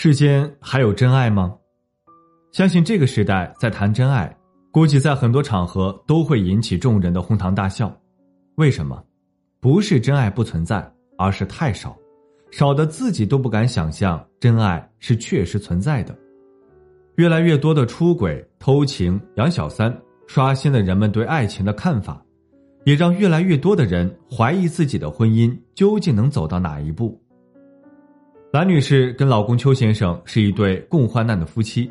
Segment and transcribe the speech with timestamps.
[0.00, 1.52] 世间还有真爱吗？
[2.52, 4.32] 相信这个时代在谈真爱，
[4.70, 7.92] 估计在很多场合都会引起众人的哄堂大笑。
[8.54, 9.02] 为什么？
[9.58, 11.96] 不是真爱不存在，而是太少，
[12.52, 16.16] 少的自己都不敢想象真爱是确实存在的。
[17.16, 19.92] 越来越多的出轨、偷情、养小三，
[20.28, 22.24] 刷新了人们对爱情的看法，
[22.84, 27.20] 也让越来越多的人怀疑自己的婚姻究竟能走到哪一步。
[28.50, 31.90] 蓝女士跟老公邱先生是一对共患难的夫妻。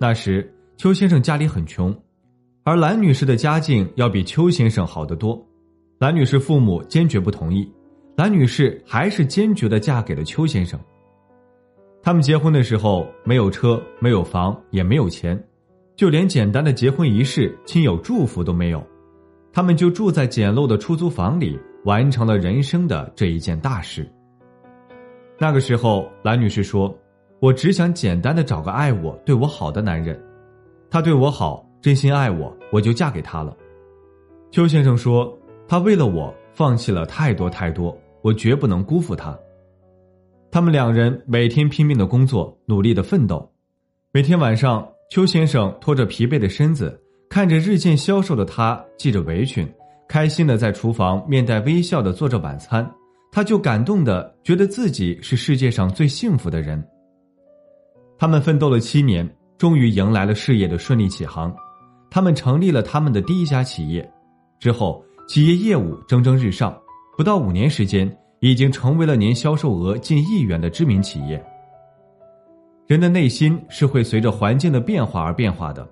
[0.00, 1.96] 那时，邱先生家里很穷，
[2.64, 5.40] 而蓝女士的家境要比邱先生好得多。
[6.00, 7.70] 蓝女士父母坚决不同意，
[8.16, 10.78] 蓝女士还是坚决的嫁给了邱先生。
[12.02, 15.40] 他们结婚的时候没有车，没有房，也没有钱，
[15.94, 18.84] 就连简单的结婚仪式、亲友祝福都没有。
[19.52, 24.12] 他们就住在简陋的出租房里，完成了人生的这一件大事。
[25.38, 26.96] 那个时候，蓝女士说
[27.40, 30.18] ：“我只想简单的找个爱我、对我好的男人，
[30.90, 33.54] 他对我好，真心爱我，我就嫁给他了。”
[34.50, 35.36] 邱先生说
[35.68, 39.38] ：“他为了我放弃了太多太多，我绝不能辜负他。”
[40.50, 43.46] 他们两人每天拼命的工作，努力的奋斗。
[44.12, 49.70] 每天晚上，邱先生拖着疲惫的身子，看着日渐消瘦的他，系着围裙，
[50.08, 52.90] 开心的在厨房面带微笑的做着晚餐。
[53.36, 56.82] 他就感动的觉得自己是世界上最幸福的人。
[58.16, 61.54] 他们奋斗了七年，终于迎来了事业的顺利起航。
[62.10, 64.10] 他们成立了他们的第一家企业，
[64.58, 66.74] 之后企业业务蒸蒸日上，
[67.14, 68.10] 不到五年时间，
[68.40, 71.44] 已经成为了年销售额近亿元的知名企业。
[72.86, 75.86] 人的内心是会随着环境的变化而变化的。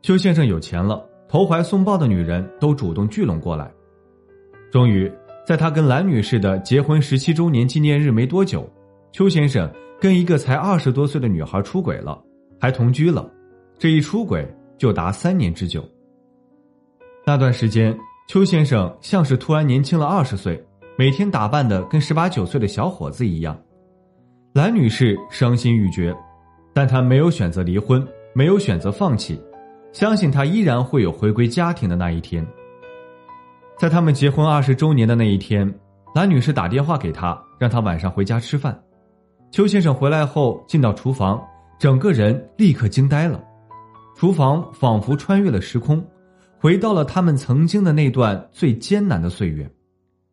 [0.00, 3.70] 邱先生有钱了，投怀送抱的女人都主动聚拢过来，
[4.72, 5.12] 终于。
[5.46, 8.66] 在他跟蓝女士的结婚十七周年纪念日没多久，
[9.12, 12.18] 邱先生跟一个才二十多岁的女孩出轨了，
[12.58, 13.30] 还同居了。
[13.78, 15.84] 这一出轨就达三年之久。
[17.26, 17.94] 那段时间，
[18.26, 20.62] 邱先生像是突然年轻了二十岁，
[20.96, 23.58] 每天打扮的跟十八九岁的小伙子一样。
[24.54, 26.14] 蓝女士伤心欲绝，
[26.72, 29.38] 但她没有选择离婚，没有选择放弃，
[29.92, 32.46] 相信他依然会有回归家庭的那一天。
[33.76, 35.72] 在他们结婚二十周年的那一天，
[36.14, 38.80] 蓝女士打电话给他，让他晚上回家吃饭。
[39.50, 41.42] 邱先生回来后进到厨房，
[41.78, 43.42] 整个人立刻惊呆了。
[44.16, 46.04] 厨房仿佛穿越了时空，
[46.56, 49.68] 回到了他们曾经的那段最艰难的岁月。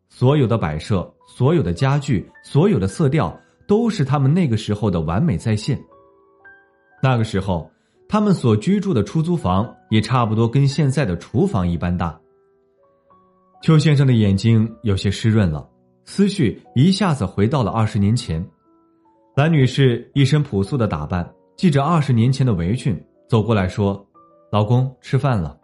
[0.08, 3.36] 所有的摆设、所有的家具、所有的色调，
[3.66, 5.76] 都是他们那个时候的完美再现。
[7.02, 7.68] 那个时候，
[8.08, 12.16] 他们所居住的出租房也差不多跟现在的厨房一般大。
[13.62, 15.70] 邱先生的眼睛有些湿润了，
[16.04, 18.44] 思绪一下子回到了二十年前。
[19.36, 24.04] 蓝女士一身朴素的打扮，系着二十年前的围裙，走过来说
[24.50, 25.56] ：“老公，吃饭了。”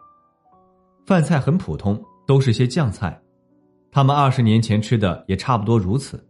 [1.05, 3.21] 饭菜很普通，都是些酱菜，
[3.91, 6.25] 他们二十年前吃的也差不多如此。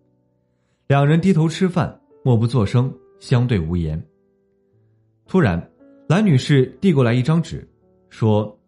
[0.87, 4.03] 两人低头吃饭，默不作声，相对无言。
[5.27, 5.71] 突然，
[6.07, 7.69] 蓝女士递过来一张纸，
[8.09, 8.59] 说：“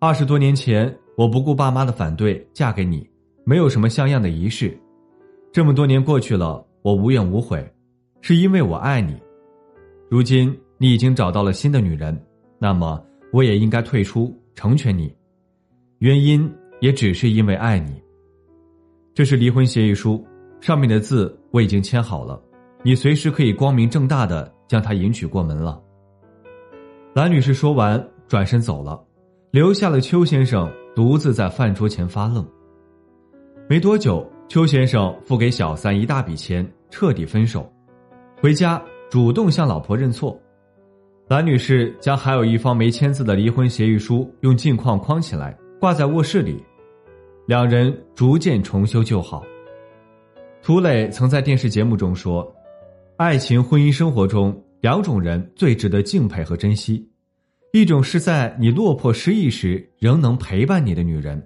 [0.00, 3.08] 二十多年前。”我不顾爸妈的反对嫁给你，
[3.44, 4.76] 没有什么像样的仪式。
[5.52, 7.68] 这么多年过去了，我无怨无悔，
[8.20, 9.18] 是因为我爱你。
[10.08, 12.18] 如今你已经找到了新的女人，
[12.58, 15.12] 那么我也应该退出成全你。
[15.98, 16.50] 原因
[16.80, 18.00] 也只是因为爱你。
[19.12, 20.24] 这是离婚协议书，
[20.60, 22.40] 上面的字我已经签好了，
[22.82, 25.82] 你随时可以光明正大的将她迎娶过门了。
[27.12, 29.04] 蓝女士说完，转身走了，
[29.50, 30.70] 留下了邱先生。
[30.94, 32.46] 独自在饭桌前发愣。
[33.68, 37.70] 没多久，邱先生付给小三一大笔钱，彻底分手。
[38.40, 40.38] 回家主动向老婆认错。
[41.28, 46.62] 蓝女士将还有一方没签字的离婚协议书用镜框框起来，挂在卧室里。
[47.46, 49.44] 两人逐渐重修旧好。
[50.62, 52.46] 涂磊曾在电视节目中说
[53.16, 57.08] ：“爱情婚姻生活中，两种人最值得敬佩和珍惜。”
[57.72, 61.40] 一种是在你落魄失意时仍能陪伴你的女人，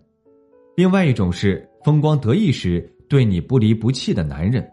[0.74, 2.80] 另外一种是风光得意时
[3.10, 4.66] 对你不离不弃的男人。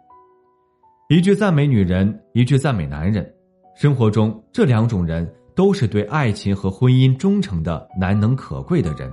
[1.09, 3.29] 一句赞美女人，一句赞美男人。
[3.75, 9.11] 生活中，这两种人都是对爱情和婚姻忠诚的难能可贵的人。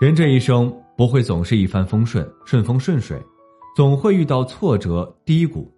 [0.00, 3.22] 人这一生不会总是一帆风顺、顺风顺水，
[3.76, 5.70] 总会遇到挫折低谷。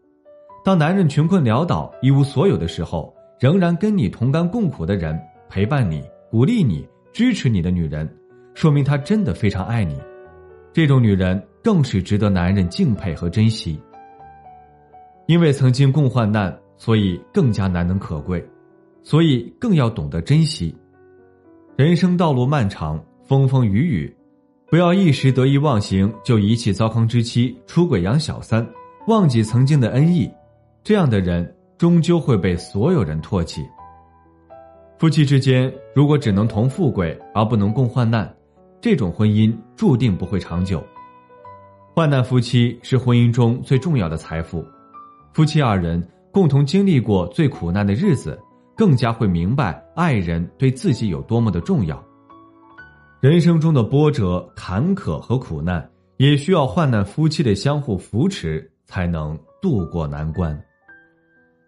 [0.65, 5.19] 当男人穷困潦倒、一无所有的时候，仍然跟你同甘共苦的人，
[5.49, 8.09] 陪伴你、鼓励你、支持你的女人，
[8.55, 9.97] 说明她真的非常爱你。
[10.73, 13.81] 这种女人更是值得男人敬佩和珍惜。
[15.27, 18.45] 因为曾经共患难，所以更加难能可贵，
[19.03, 20.75] 所以更要懂得珍惜。
[21.77, 23.03] 人生道路漫长。
[23.25, 24.17] 风风雨雨，
[24.71, 28.67] 不要一时得意忘形就遗弃糟糠之妻，出轨养小三，
[29.07, 30.31] 忘记曾经的恩义。
[30.83, 33.65] 这样的人终究会被所有人唾弃。
[34.99, 38.29] 夫妻之间如果只能同富贵而不能共患难，
[38.81, 40.85] 这种婚姻注定不会长久。
[41.95, 44.65] 患难夫妻是婚姻中最重要的财富，
[45.33, 48.37] 夫妻二人共同经历过最苦难的日子，
[48.77, 52.05] 更加会明白爱人对自己有多么的重要。
[53.21, 60.61] 人生中的波折、坎坷和苦难，也需要患难夫妻的相互扶持，才能渡过难关。